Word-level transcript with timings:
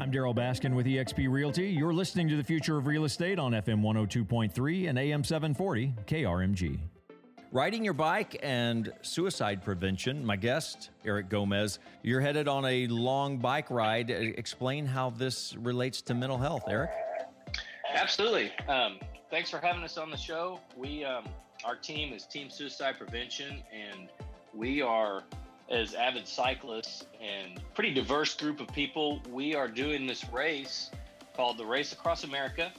I'm 0.00 0.10
Darryl 0.10 0.34
Baskin 0.34 0.74
with 0.74 0.86
eXp 0.86 1.30
Realty. 1.30 1.68
You're 1.68 1.92
listening 1.92 2.26
to 2.30 2.36
the 2.36 2.42
future 2.42 2.78
of 2.78 2.86
real 2.86 3.04
estate 3.04 3.38
on 3.38 3.52
FM 3.52 3.82
102.3 3.82 4.88
and 4.88 4.98
AM 4.98 5.22
740 5.22 5.92
KRMG. 6.06 6.78
Riding 7.52 7.84
your 7.84 7.92
bike 7.92 8.40
and 8.42 8.90
suicide 9.02 9.62
prevention. 9.62 10.24
My 10.24 10.36
guest, 10.36 10.88
Eric 11.04 11.28
Gomez. 11.28 11.80
You're 12.02 12.22
headed 12.22 12.48
on 12.48 12.64
a 12.64 12.86
long 12.86 13.36
bike 13.36 13.70
ride. 13.70 14.08
Explain 14.08 14.86
how 14.86 15.10
this 15.10 15.54
relates 15.58 16.00
to 16.00 16.14
mental 16.14 16.38
health, 16.38 16.64
Eric. 16.66 16.92
Absolutely. 17.92 18.52
Um, 18.68 19.00
thanks 19.30 19.50
for 19.50 19.58
having 19.58 19.82
us 19.82 19.98
on 19.98 20.10
the 20.10 20.16
show. 20.16 20.60
We, 20.78 21.04
um, 21.04 21.24
our 21.66 21.76
team 21.76 22.14
is 22.14 22.24
Team 22.24 22.48
Suicide 22.48 22.94
Prevention, 22.96 23.62
and 23.70 24.08
we 24.54 24.80
are 24.80 25.24
as 25.70 25.94
avid 25.94 26.26
cyclists 26.26 27.04
and 27.20 27.60
pretty 27.74 27.94
diverse 27.94 28.34
group 28.34 28.60
of 28.60 28.68
people. 28.72 29.22
We 29.30 29.54
are 29.54 29.68
doing 29.68 30.06
this 30.06 30.24
race 30.32 30.90
called 31.36 31.58
the 31.58 31.64
Race 31.64 31.92
Across 31.92 32.24
America. 32.24 32.72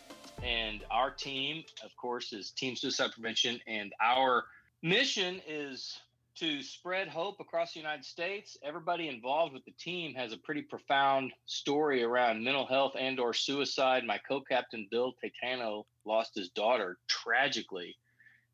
And 0.43 0.83
our 0.91 1.11
team, 1.11 1.63
of 1.83 1.95
course, 1.95 2.33
is 2.33 2.51
Team 2.51 2.75
Suicide 2.75 3.11
Prevention. 3.13 3.59
And 3.67 3.93
our 4.01 4.43
mission 4.81 5.41
is 5.47 5.99
to 6.35 6.61
spread 6.63 7.07
hope 7.07 7.39
across 7.39 7.73
the 7.73 7.79
United 7.79 8.03
States. 8.03 8.57
Everybody 8.63 9.07
involved 9.07 9.53
with 9.53 9.63
the 9.65 9.73
team 9.73 10.13
has 10.15 10.33
a 10.33 10.37
pretty 10.37 10.63
profound 10.63 11.31
story 11.45 12.03
around 12.03 12.43
mental 12.43 12.65
health 12.65 12.93
and 12.97 13.19
or 13.19 13.33
suicide. 13.33 14.03
My 14.05 14.17
co-captain 14.17 14.87
Bill 14.89 15.13
Tatano 15.23 15.85
lost 16.05 16.31
his 16.35 16.49
daughter 16.49 16.97
tragically 17.07 17.95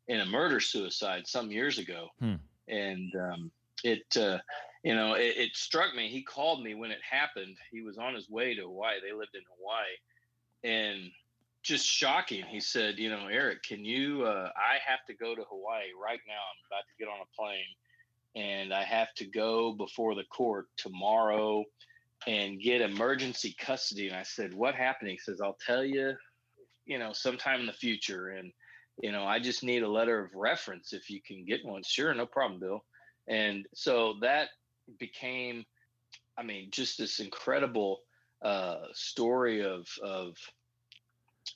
in 0.08 0.20
a 0.20 0.26
murder 0.26 0.60
suicide 0.60 1.26
some 1.26 1.50
years 1.50 1.78
ago. 1.78 2.08
Hmm. 2.20 2.34
And 2.68 3.14
um, 3.16 3.50
it 3.84 4.16
uh, 4.16 4.38
you 4.82 4.94
know 4.94 5.14
it, 5.14 5.36
it, 5.36 5.56
struck 5.56 5.94
me 5.94 6.08
he 6.08 6.22
called 6.22 6.62
me 6.62 6.74
when 6.74 6.90
it 6.90 6.98
happened 7.08 7.56
he 7.70 7.82
was 7.82 7.98
on 7.98 8.14
his 8.14 8.28
way 8.30 8.54
to 8.54 8.62
hawaii 8.62 8.96
they 9.02 9.12
lived 9.12 9.34
in 9.34 9.42
hawaii 9.56 9.94
and 10.64 11.10
just 11.62 11.84
shocking 11.84 12.44
he 12.44 12.60
said 12.60 12.98
you 12.98 13.10
know 13.10 13.26
eric 13.30 13.62
can 13.62 13.84
you 13.84 14.22
uh, 14.24 14.50
i 14.56 14.78
have 14.84 15.04
to 15.06 15.14
go 15.14 15.34
to 15.34 15.42
hawaii 15.48 15.88
right 16.02 16.20
now 16.26 16.34
i'm 16.34 16.66
about 16.70 16.84
to 16.88 16.96
get 16.98 17.08
on 17.08 17.20
a 17.20 17.36
plane 17.36 17.60
and 18.36 18.72
i 18.72 18.82
have 18.82 19.12
to 19.14 19.24
go 19.24 19.72
before 19.72 20.14
the 20.14 20.24
court 20.24 20.66
tomorrow 20.76 21.64
and 22.26 22.60
get 22.60 22.80
emergency 22.80 23.54
custody 23.58 24.08
and 24.08 24.16
i 24.16 24.22
said 24.22 24.52
what 24.54 24.74
happened? 24.74 25.10
He 25.10 25.18
says 25.18 25.40
i'll 25.40 25.58
tell 25.64 25.84
you 25.84 26.14
you 26.86 26.98
know 26.98 27.12
sometime 27.12 27.60
in 27.60 27.66
the 27.66 27.72
future 27.72 28.30
and 28.30 28.52
you 29.02 29.12
know 29.12 29.24
i 29.24 29.38
just 29.38 29.62
need 29.62 29.82
a 29.82 29.88
letter 29.88 30.24
of 30.24 30.34
reference 30.34 30.92
if 30.92 31.10
you 31.10 31.20
can 31.20 31.44
get 31.44 31.64
one. 31.64 31.82
Sure 31.84 32.14
no 32.14 32.26
problem 32.26 32.60
bill 32.60 32.84
and 33.28 33.66
so 33.74 34.14
that 34.20 34.48
became, 34.98 35.64
I 36.36 36.42
mean, 36.42 36.70
just 36.70 36.98
this 36.98 37.20
incredible 37.20 38.00
uh, 38.42 38.86
story 38.92 39.62
of, 39.62 39.86
of, 40.02 40.36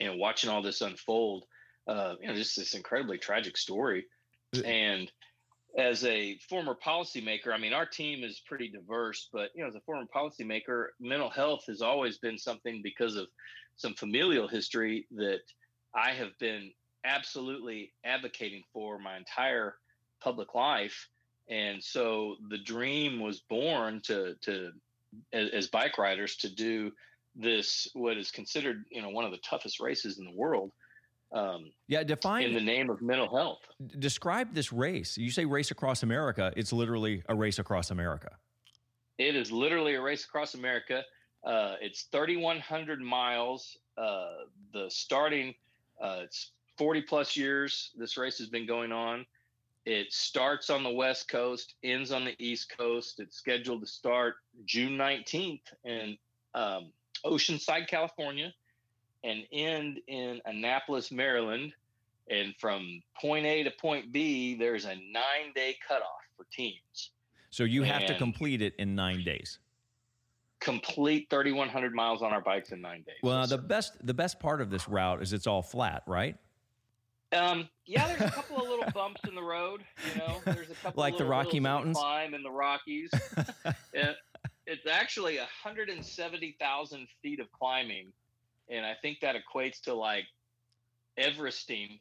you 0.00 0.06
know, 0.06 0.16
watching 0.16 0.50
all 0.50 0.62
this 0.62 0.80
unfold, 0.80 1.44
uh, 1.86 2.14
you 2.20 2.28
know, 2.28 2.34
just 2.34 2.56
this 2.56 2.74
incredibly 2.74 3.18
tragic 3.18 3.56
story. 3.56 4.06
And 4.64 5.10
as 5.78 6.04
a 6.04 6.38
former 6.48 6.74
policymaker, 6.74 7.52
I 7.54 7.58
mean, 7.58 7.72
our 7.72 7.86
team 7.86 8.22
is 8.22 8.42
pretty 8.46 8.68
diverse, 8.68 9.28
but, 9.32 9.50
you 9.54 9.62
know, 9.62 9.68
as 9.68 9.74
a 9.74 9.80
former 9.80 10.06
policymaker, 10.14 10.88
mental 11.00 11.30
health 11.30 11.64
has 11.68 11.80
always 11.80 12.18
been 12.18 12.36
something 12.36 12.82
because 12.82 13.16
of 13.16 13.28
some 13.76 13.94
familial 13.94 14.46
history 14.46 15.06
that 15.12 15.40
I 15.94 16.12
have 16.12 16.38
been 16.38 16.72
absolutely 17.04 17.92
advocating 18.04 18.62
for 18.72 18.98
my 18.98 19.16
entire 19.16 19.76
public 20.20 20.54
life 20.54 21.08
and 21.48 21.82
so 21.82 22.36
the 22.48 22.58
dream 22.58 23.20
was 23.20 23.40
born 23.40 24.00
to 24.04 24.34
to 24.42 24.72
as, 25.32 25.50
as, 25.50 25.66
bike 25.68 25.98
riders 25.98 26.36
to 26.36 26.48
do 26.48 26.92
this 27.34 27.88
what 27.94 28.16
is 28.16 28.30
considered 28.30 28.84
you 28.90 29.02
know 29.02 29.10
one 29.10 29.24
of 29.24 29.30
the 29.30 29.38
toughest 29.38 29.80
races 29.80 30.18
in 30.18 30.24
the 30.24 30.32
world 30.32 30.70
um, 31.32 31.70
yeah 31.88 32.02
define 32.02 32.44
in 32.44 32.54
the 32.54 32.60
name 32.60 32.90
of 32.90 33.00
mental 33.00 33.28
health. 33.28 33.60
Describe 33.98 34.54
this 34.54 34.72
race. 34.72 35.16
You 35.16 35.30
say 35.30 35.44
race 35.44 35.70
across 35.70 36.02
america 36.02 36.52
it's 36.56 36.72
literally 36.72 37.22
a 37.28 37.34
race 37.34 37.58
across 37.58 37.90
america. 37.90 38.30
It 39.18 39.36
is 39.36 39.52
literally 39.52 39.94
a 39.94 40.00
race 40.00 40.24
across 40.24 40.54
america. 40.54 41.04
Uh, 41.44 41.74
it's 41.80 42.02
3100 42.12 43.00
miles. 43.00 43.76
Uh, 43.96 44.28
the 44.72 44.86
starting 44.90 45.54
uh, 46.02 46.20
it's 46.22 46.52
40 46.78 47.02
plus 47.02 47.36
years 47.36 47.90
this 47.96 48.16
race 48.16 48.38
has 48.38 48.48
been 48.48 48.66
going 48.66 48.92
on 48.92 49.26
it 49.84 50.12
starts 50.12 50.70
on 50.70 50.82
the 50.82 50.90
West 50.90 51.28
Coast, 51.28 51.74
ends 51.82 52.12
on 52.12 52.24
the 52.24 52.34
East 52.38 52.72
Coast. 52.76 53.18
It's 53.18 53.36
scheduled 53.36 53.80
to 53.80 53.86
start 53.86 54.36
June 54.64 54.96
19th 54.96 55.60
in 55.84 56.16
um, 56.54 56.92
Oceanside, 57.24 57.88
California, 57.88 58.52
and 59.24 59.44
end 59.52 60.00
in 60.06 60.40
Annapolis, 60.44 61.10
Maryland. 61.10 61.72
And 62.30 62.54
from 62.60 63.02
point 63.20 63.44
A 63.44 63.64
to 63.64 63.70
point 63.72 64.12
B, 64.12 64.54
there's 64.54 64.84
a 64.84 64.94
nine 64.94 65.52
day 65.54 65.76
cutoff 65.86 66.06
for 66.36 66.46
teams. 66.52 67.10
So 67.50 67.64
you 67.64 67.82
have 67.82 68.02
and 68.02 68.08
to 68.08 68.18
complete 68.18 68.62
it 68.62 68.74
in 68.78 68.94
nine 68.94 69.24
days. 69.24 69.58
Complete 70.60 71.26
3,100 71.28 71.92
miles 71.92 72.22
on 72.22 72.32
our 72.32 72.40
bikes 72.40 72.70
in 72.70 72.80
nine 72.80 73.02
days. 73.02 73.16
Well, 73.22 73.46
the 73.48 73.58
best 73.58 74.06
the 74.06 74.14
best 74.14 74.38
part 74.38 74.60
of 74.60 74.70
this 74.70 74.88
route 74.88 75.22
is 75.22 75.32
it's 75.32 75.48
all 75.48 75.60
flat, 75.60 76.04
right? 76.06 76.36
Um, 77.32 77.68
yeah, 77.86 78.06
there's 78.08 78.30
a 78.30 78.30
couple 78.30 78.58
of 78.58 78.68
little 78.86 79.00
bumps 79.00 79.20
in 79.28 79.34
the 79.34 79.42
road. 79.42 79.82
You 80.12 80.18
know, 80.20 80.40
there's 80.44 80.70
a 80.70 80.74
couple 80.74 81.00
like 81.00 81.16
the 81.16 81.24
Rocky 81.24 81.60
Mountains 81.60 81.96
climb 81.96 82.34
in 82.34 82.42
the 82.42 82.50
Rockies. 82.50 83.10
it, 83.92 84.16
it's 84.66 84.86
actually 84.86 85.36
170,000 85.38 87.08
feet 87.22 87.40
of 87.40 87.50
climbing, 87.52 88.12
and 88.68 88.84
I 88.86 88.94
think 89.00 89.20
that 89.20 89.36
equates 89.36 89.80
to 89.82 89.94
like 89.94 90.24
Everesting 91.18 92.00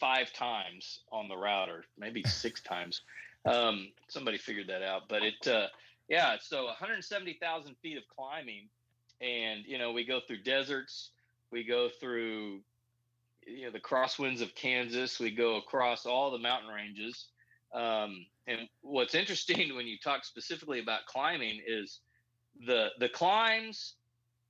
five 0.00 0.32
times 0.32 1.00
on 1.12 1.28
the 1.28 1.36
route, 1.36 1.68
or 1.68 1.84
maybe 1.98 2.22
six 2.24 2.60
times. 2.62 3.02
Um, 3.44 3.88
somebody 4.08 4.38
figured 4.38 4.66
that 4.68 4.82
out, 4.82 5.02
but 5.08 5.22
it, 5.22 5.46
uh, 5.46 5.66
yeah, 6.08 6.36
so 6.40 6.64
170,000 6.64 7.76
feet 7.82 7.96
of 7.96 8.02
climbing, 8.14 8.68
and 9.20 9.64
you 9.66 9.78
know, 9.78 9.92
we 9.92 10.04
go 10.04 10.20
through 10.26 10.42
deserts, 10.42 11.10
we 11.52 11.62
go 11.62 11.88
through 12.00 12.60
you 13.46 13.66
know 13.66 13.70
the 13.70 13.80
crosswinds 13.80 14.42
of 14.42 14.54
Kansas. 14.54 15.18
We 15.18 15.30
go 15.30 15.56
across 15.56 16.06
all 16.06 16.30
the 16.30 16.38
mountain 16.38 16.70
ranges. 16.70 17.26
Um, 17.72 18.26
and 18.46 18.68
what's 18.82 19.14
interesting 19.14 19.74
when 19.76 19.86
you 19.86 19.98
talk 19.98 20.24
specifically 20.24 20.80
about 20.80 21.06
climbing 21.06 21.60
is 21.66 22.00
the 22.66 22.88
the 22.98 23.08
climbs 23.08 23.94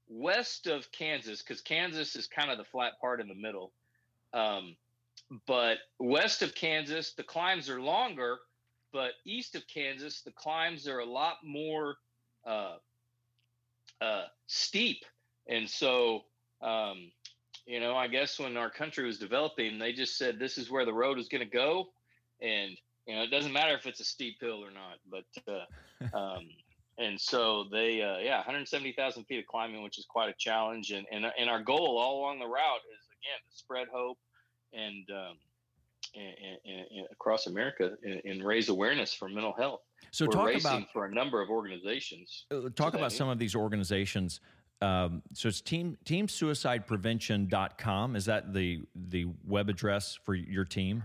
west 0.09 0.67
of 0.67 0.91
Kansas, 0.93 1.43
because 1.43 1.61
Kansas 1.61 2.15
is 2.17 2.27
kind 2.27 2.51
of 2.51 2.59
the 2.59 2.65
flat 2.65 3.01
part 3.01 3.21
in 3.21 3.29
the 3.29 3.35
middle. 3.35 3.73
Um, 4.33 4.77
but 5.47 5.79
west 5.99 6.43
of 6.43 6.55
Kansas, 6.55 7.13
the 7.13 7.25
climbs 7.25 7.69
are 7.69 7.81
longer. 7.81 8.39
But 8.93 9.13
east 9.25 9.57
of 9.57 9.67
Kansas, 9.67 10.23
the 10.23 10.31
climbs 10.31 10.89
are 10.89 11.01
a 11.01 11.05
lot 11.05 11.39
more 11.45 11.97
uh, 12.47 12.77
uh, 14.01 14.25
steep, 14.47 15.05
and 15.49 15.69
so 15.69 16.25
um, 16.63 17.11
you 17.67 17.81
know, 17.81 17.97
I 17.97 18.07
guess 18.07 18.39
when 18.39 18.57
our 18.57 18.71
country 18.71 19.05
was 19.05 19.19
developing, 19.19 19.79
they 19.79 19.93
just 19.93 20.17
said 20.17 20.39
this 20.39 20.57
is 20.57 20.71
where 20.71 20.85
the 20.85 20.95
road 20.95 21.19
is 21.19 21.29
going 21.29 21.43
to 21.43 21.51
go, 21.51 21.89
and 22.41 22.77
you 23.07 23.17
know, 23.17 23.23
it 23.23 23.31
doesn't 23.31 23.53
matter 23.53 23.75
if 23.75 23.87
it's 23.87 24.01
a 24.01 24.05
steep 24.05 24.41
hill 24.41 24.65
or 24.65 24.71
not. 24.71 24.99
But 25.11 25.53
uh, 25.53 26.17
um, 26.17 26.49
and 26.99 27.21
so 27.21 27.65
they, 27.71 28.01
uh, 28.03 28.19
yeah, 28.19 28.37
170,000 28.39 29.25
feet 29.25 29.41
of 29.41 29.47
climbing, 29.47 29.83
which 29.83 29.99
is 29.99 30.07
quite 30.09 30.29
a 30.31 30.35
challenge, 30.39 30.93
and 30.93 31.07
and 31.11 31.27
and 31.39 31.51
our 31.51 31.63
goal 31.63 31.99
all 31.99 32.21
along 32.21 32.39
the 32.39 32.47
route 32.47 32.81
is 32.97 33.05
again 33.21 33.51
to 33.51 33.57
spread 33.57 33.89
hope 33.93 34.19
and. 34.73 35.05
Um, 35.11 35.37
and, 36.15 36.59
and, 36.65 36.87
and 36.97 37.07
across 37.11 37.47
America 37.47 37.93
and, 38.25 38.43
raise 38.43 38.71
awareness 38.71 39.13
for 39.13 39.29
mental 39.29 39.53
health. 39.53 39.81
So 40.13 40.25
We're 40.25 40.31
talk 40.31 40.61
about 40.61 40.91
for 40.91 41.05
a 41.05 41.13
number 41.13 41.43
of 41.43 41.51
organizations. 41.51 42.47
Uh, 42.51 42.71
talk 42.75 42.95
about 42.95 43.13
some 43.13 43.29
of 43.29 43.39
these 43.39 43.55
organizations 43.55 44.41
um, 44.83 45.23
so 45.33 45.49
it's 45.49 45.61
team 45.61 45.97
teamsuicideprevention.com. 46.05 48.17
Is 48.17 48.25
that 48.27 48.53
the 48.53 48.83
the 48.95 49.27
web 49.45 49.69
address 49.69 50.17
for 50.23 50.35
your 50.35 50.65
team? 50.65 51.03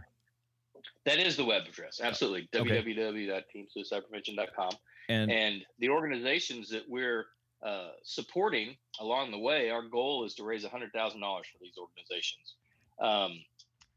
That 1.05 1.19
is 1.19 1.35
the 1.35 1.45
web 1.45 1.63
address. 1.67 1.99
Absolutely. 2.01 2.47
Okay. 2.55 2.83
www.teamsuicideprevention.com. 2.83 4.71
And, 5.09 5.31
and 5.31 5.65
the 5.79 5.89
organizations 5.89 6.69
that 6.69 6.83
we're 6.87 7.25
uh, 7.63 7.89
supporting 8.03 8.77
along 8.99 9.31
the 9.31 9.39
way, 9.39 9.71
our 9.71 9.81
goal 9.81 10.25
is 10.25 10.35
to 10.35 10.43
raise 10.43 10.63
$100,000 10.63 10.91
for 10.91 11.41
these 11.59 11.73
organizations. 11.79 12.53
Um, 13.01 13.43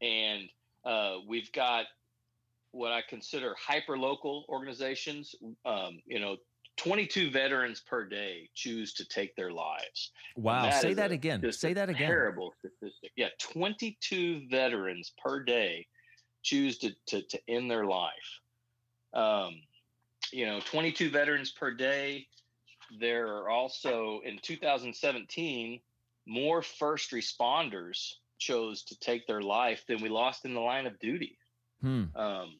and 0.01 0.49
uh, 0.83 1.17
we've 1.27 1.51
got 1.51 1.85
what 2.71 2.91
I 2.91 3.03
consider 3.07 3.55
hyper 3.59 3.95
local 3.97 4.45
organizations. 4.49 5.35
Um, 5.63 6.01
you 6.05 6.19
know, 6.19 6.37
22 6.77 7.31
veterans 7.31 7.81
per 7.81 8.05
day 8.05 8.49
choose 8.53 8.93
to 8.93 9.07
take 9.07 9.35
their 9.35 9.51
lives. 9.51 10.11
Wow. 10.35 10.69
Say 10.71 10.93
that 10.93 11.11
a, 11.11 11.13
again. 11.13 11.51
Say 11.51 11.73
that 11.73 11.89
again. 11.89 12.07
Terrible 12.07 12.53
statistic. 12.59 13.11
Yeah. 13.15 13.29
22 13.39 14.47
veterans 14.49 15.13
per 15.23 15.43
day 15.43 15.87
choose 16.43 16.77
to, 16.79 16.91
to, 17.07 17.21
to 17.21 17.39
end 17.47 17.71
their 17.71 17.85
life. 17.85 18.39
Um, 19.13 19.55
you 20.31 20.45
know, 20.45 20.59
22 20.59 21.09
veterans 21.09 21.51
per 21.51 21.71
day. 21.71 22.27
there 22.99 23.27
are 23.27 23.49
also 23.49 24.21
in 24.25 24.37
2017 24.41 25.79
more 26.27 26.61
first 26.61 27.11
responders 27.11 28.13
chose 28.37 28.83
to 28.83 28.99
take 28.99 29.25
their 29.27 29.41
life 29.41 29.83
than 29.87 30.01
we 30.01 30.09
lost 30.09 30.45
in 30.45 30.53
the 30.53 30.59
line 30.59 30.85
of 30.85 30.99
duty. 30.99 31.37
Hmm. 31.81 32.05
Um, 32.15 32.59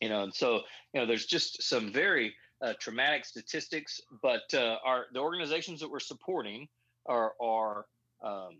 you 0.00 0.08
know, 0.08 0.22
and 0.22 0.34
so 0.34 0.62
you 0.92 1.00
know, 1.00 1.06
there's 1.06 1.26
just 1.26 1.62
some 1.62 1.92
very 1.92 2.34
uh, 2.64 2.72
traumatic 2.80 3.24
statistics, 3.24 4.00
but 4.22 4.42
uh, 4.54 4.76
our 4.84 5.06
the 5.12 5.20
organizations 5.20 5.80
that 5.80 5.90
we're 5.90 6.00
supporting 6.00 6.66
are 7.06 7.34
are 7.40 7.86
um, 8.22 8.56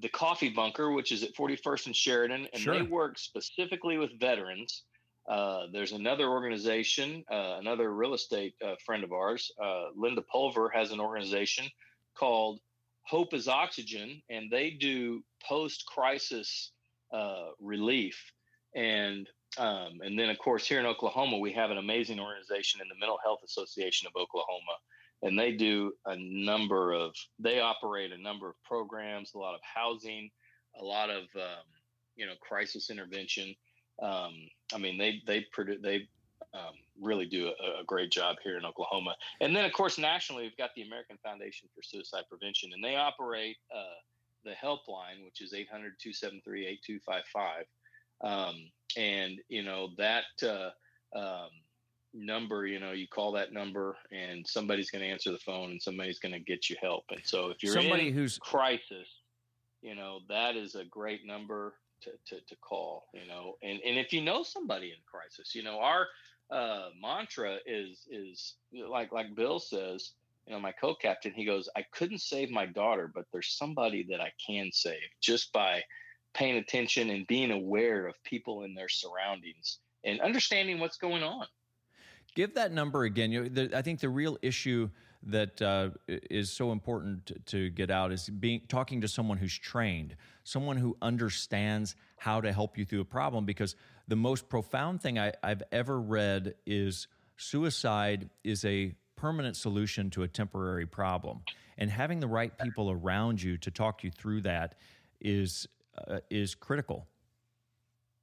the 0.00 0.08
Coffee 0.08 0.48
Bunker, 0.48 0.92
which 0.92 1.12
is 1.12 1.22
at 1.22 1.34
41st 1.34 1.86
and 1.86 1.96
Sheridan, 1.96 2.48
and 2.52 2.62
sure. 2.62 2.74
they 2.74 2.82
work 2.82 3.18
specifically 3.18 3.98
with 3.98 4.18
veterans. 4.18 4.84
Uh, 5.28 5.66
there's 5.72 5.92
another 5.92 6.28
organization, 6.28 7.24
uh, 7.30 7.56
another 7.60 7.92
real 7.92 8.14
estate 8.14 8.54
uh, 8.64 8.74
friend 8.84 9.04
of 9.04 9.12
ours, 9.12 9.52
uh, 9.62 9.86
Linda 9.94 10.22
Pulver, 10.22 10.70
has 10.70 10.92
an 10.92 11.00
organization 11.00 11.66
called 12.14 12.60
Hope 13.02 13.34
is 13.34 13.46
Oxygen, 13.46 14.22
and 14.30 14.50
they 14.50 14.70
do 14.70 15.22
post 15.46 15.84
crisis 15.86 16.72
uh, 17.12 17.48
relief. 17.60 18.18
And 18.74 19.28
um, 19.58 20.00
and 20.02 20.18
then, 20.18 20.30
of 20.30 20.38
course, 20.38 20.66
here 20.66 20.78
in 20.78 20.86
Oklahoma, 20.86 21.38
we 21.38 21.52
have 21.52 21.70
an 21.70 21.78
amazing 21.78 22.20
organization 22.20 22.80
in 22.80 22.88
the 22.88 22.94
Mental 22.98 23.18
Health 23.22 23.40
Association 23.44 24.06
of 24.06 24.20
Oklahoma, 24.20 24.76
and 25.22 25.38
they 25.38 25.52
do 25.52 25.92
a 26.06 26.16
number 26.16 26.92
of 26.92 27.14
they 27.38 27.60
operate 27.60 28.12
a 28.12 28.22
number 28.22 28.48
of 28.48 28.54
programs, 28.64 29.32
a 29.34 29.38
lot 29.38 29.54
of 29.54 29.60
housing, 29.62 30.30
a 30.80 30.84
lot 30.84 31.10
of 31.10 31.24
um, 31.34 31.66
you 32.16 32.26
know 32.26 32.34
crisis 32.40 32.90
intervention. 32.90 33.54
Um, 34.00 34.34
I 34.72 34.78
mean, 34.78 34.96
they 34.96 35.20
they 35.26 35.46
produce 35.52 35.80
they 35.82 36.08
um, 36.54 36.74
really 37.00 37.26
do 37.26 37.48
a, 37.48 37.80
a, 37.80 37.84
great 37.84 38.10
job 38.10 38.36
here 38.42 38.56
in 38.56 38.64
Oklahoma. 38.64 39.14
And 39.40 39.54
then, 39.54 39.64
of 39.64 39.72
course, 39.72 39.98
nationally, 39.98 40.42
we've 40.44 40.56
got 40.56 40.70
the 40.74 40.82
American 40.82 41.16
Foundation 41.22 41.68
for 41.74 41.82
Suicide 41.82 42.24
Prevention, 42.28 42.70
and 42.72 42.82
they 42.82 42.96
operate 42.96 43.56
uh, 43.72 43.98
the 44.44 44.52
helpline, 44.52 45.24
which 45.24 45.42
is 45.42 45.54
800 45.54 45.94
273 46.00 46.66
8255. 46.66 47.66
Um, 48.22 48.70
and, 48.96 49.38
you 49.48 49.62
know, 49.62 49.88
that 49.98 50.24
uh, 50.42 50.70
um, 51.18 51.50
number, 52.12 52.66
you 52.66 52.80
know, 52.80 52.92
you 52.92 53.06
call 53.08 53.32
that 53.32 53.52
number 53.52 53.96
and 54.12 54.46
somebody's 54.46 54.90
going 54.90 55.02
to 55.02 55.08
answer 55.08 55.32
the 55.32 55.38
phone 55.38 55.70
and 55.70 55.82
somebody's 55.82 56.18
going 56.18 56.32
to 56.32 56.40
get 56.40 56.68
you 56.68 56.76
help. 56.80 57.04
And 57.10 57.20
so 57.24 57.50
if 57.50 57.62
you're 57.62 57.72
somebody 57.72 58.08
in 58.08 58.14
who's 58.14 58.38
crisis, 58.38 59.08
you 59.82 59.94
know, 59.94 60.20
that 60.28 60.56
is 60.56 60.74
a 60.74 60.84
great 60.84 61.24
number 61.24 61.74
to, 62.02 62.10
to, 62.26 62.40
to 62.46 62.56
call, 62.56 63.06
you 63.14 63.26
know, 63.26 63.56
and, 63.62 63.80
and 63.86 63.98
if 63.98 64.12
you 64.12 64.22
know 64.22 64.42
somebody 64.42 64.88
in 64.88 64.98
crisis, 65.10 65.54
you 65.54 65.62
know, 65.62 65.78
our, 65.78 66.06
uh, 66.50 66.88
mantra 67.00 67.58
is 67.66 68.06
is 68.10 68.54
like 68.88 69.12
like 69.12 69.34
Bill 69.34 69.60
says, 69.60 70.12
you 70.46 70.52
know, 70.52 70.60
my 70.60 70.72
co-captain, 70.72 71.32
he 71.32 71.44
goes, 71.44 71.68
I 71.76 71.84
couldn't 71.92 72.20
save 72.20 72.50
my 72.50 72.66
daughter, 72.66 73.10
but 73.12 73.26
there's 73.32 73.56
somebody 73.56 74.04
that 74.10 74.20
I 74.20 74.32
can 74.44 74.70
save 74.72 74.98
just 75.20 75.52
by 75.52 75.82
paying 76.34 76.56
attention 76.56 77.10
and 77.10 77.26
being 77.26 77.50
aware 77.50 78.06
of 78.06 78.14
people 78.24 78.62
in 78.62 78.74
their 78.74 78.88
surroundings 78.88 79.78
and 80.04 80.20
understanding 80.20 80.78
what's 80.80 80.96
going 80.96 81.22
on. 81.22 81.46
Give 82.34 82.54
that 82.54 82.72
number 82.72 83.04
again. 83.04 83.32
You 83.32 83.48
the, 83.48 83.76
I 83.76 83.82
think 83.82 84.00
the 84.00 84.08
real 84.08 84.38
issue 84.40 84.90
that 85.24 85.60
uh, 85.60 85.90
is 86.08 86.50
so 86.50 86.72
important 86.72 87.44
to 87.46 87.70
get 87.70 87.90
out 87.90 88.12
is 88.12 88.28
being 88.28 88.62
talking 88.68 89.00
to 89.00 89.08
someone 89.08 89.36
who's 89.36 89.58
trained, 89.58 90.16
someone 90.44 90.76
who 90.76 90.96
understands 91.02 91.96
how 92.16 92.40
to 92.40 92.52
help 92.52 92.78
you 92.78 92.84
through 92.84 93.00
a 93.00 93.04
problem. 93.04 93.44
Because 93.44 93.74
the 94.08 94.16
most 94.16 94.48
profound 94.48 95.02
thing 95.02 95.18
I, 95.18 95.32
I've 95.42 95.62
ever 95.72 96.00
read 96.00 96.54
is 96.66 97.08
suicide 97.36 98.30
is 98.44 98.64
a 98.64 98.94
permanent 99.16 99.56
solution 99.56 100.08
to 100.10 100.22
a 100.22 100.28
temporary 100.28 100.86
problem, 100.86 101.40
and 101.76 101.90
having 101.90 102.20
the 102.20 102.28
right 102.28 102.56
people 102.58 102.90
around 102.90 103.42
you 103.42 103.58
to 103.58 103.70
talk 103.70 104.04
you 104.04 104.10
through 104.10 104.42
that 104.42 104.76
is 105.20 105.66
uh, 105.96 106.18
is 106.30 106.54
critical. 106.54 107.06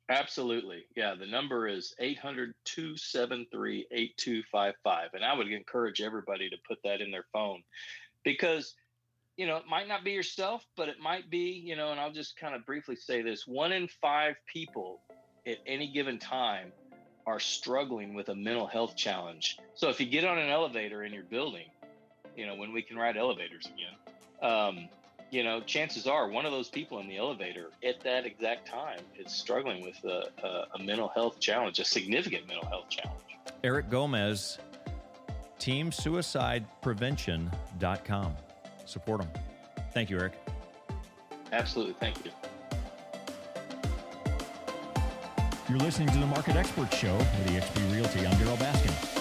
Absolutely. 0.10 0.86
Yeah. 0.96 1.16
The 1.16 1.26
number 1.26 1.68
is 1.68 1.94
800 2.00 2.54
273 2.64 3.88
8255. 3.92 5.10
And 5.14 5.26
I 5.26 5.34
would 5.34 5.52
encourage 5.52 6.02
everybody 6.02 6.50
to 6.50 6.56
put 6.68 6.78
that 6.84 7.02
in 7.02 7.12
their 7.12 7.26
phone 7.34 7.62
because, 8.24 8.74
you 9.36 9.48
know, 9.48 9.58
it 9.58 9.66
might 9.70 9.88
not 9.88 10.06
be 10.06 10.12
yourself, 10.12 10.66
but 10.78 10.88
it 10.88 11.00
might 11.02 11.30
be, 11.30 11.62
you 11.66 11.76
know, 11.76 11.92
and 11.92 12.00
I'll 12.00 12.14
just 12.14 12.38
kind 12.38 12.56
of 12.56 12.66
briefly 12.66 12.96
say 12.96 13.22
this 13.22 13.46
one 13.46 13.74
in 13.74 13.90
five 14.02 14.36
people 14.52 15.02
at 15.46 15.58
any 15.66 15.92
given 15.92 16.18
time 16.18 16.72
are 17.26 17.40
struggling 17.40 18.14
with 18.14 18.30
a 18.30 18.36
mental 18.36 18.66
health 18.66 18.96
challenge. 18.96 19.58
So 19.76 19.90
if 19.90 20.00
you 20.00 20.06
get 20.06 20.24
on 20.24 20.38
an 20.38 20.50
elevator 20.50 21.04
in 21.04 21.12
your 21.12 21.24
building, 21.24 21.68
you 22.38 22.48
know, 22.48 22.56
when 22.56 22.72
we 22.72 22.82
can 22.82 22.96
ride 22.96 23.18
elevators 23.18 23.66
again, 23.66 24.50
um, 24.50 24.88
you 25.30 25.44
know, 25.44 25.60
chances 25.62 26.08
are 26.08 26.28
one 26.30 26.46
of 26.46 26.52
those 26.52 26.70
people 26.70 27.00
in 27.00 27.08
the 27.08 27.18
elevator 27.18 27.68
at 27.84 28.00
that 28.02 28.26
exact 28.26 28.68
time 28.68 29.00
is 29.18 29.32
struggling 29.32 29.84
with 29.84 30.04
a, 30.06 30.30
a, 30.44 30.66
a 30.76 30.84
mental 30.84 31.08
health 31.10 31.40
challenge, 31.40 31.80
a 31.80 31.86
significant 31.86 32.48
mental 32.48 32.68
health 32.68 32.90
challenge. 32.90 33.22
Eric 33.64 33.90
Gomez, 33.90 34.58
teamsuicideprevention.com. 35.60 38.36
Support 38.86 39.22
them. 39.22 39.30
Thank 39.94 40.10
you, 40.10 40.20
Eric. 40.20 40.34
Absolutely. 41.52 41.96
Thank 42.00 42.26
you. 42.26 42.32
You're 45.70 45.80
listening 45.80 46.08
to 46.10 46.20
the 46.20 46.28
Market 46.28 46.56
Experts 46.56 46.96
Show 46.96 47.18
with 47.18 47.48
eXp 47.48 47.94
Realty. 47.94 48.26
I'm 48.26 48.38
Darryl 48.38 48.56
Baskin. 48.58 49.17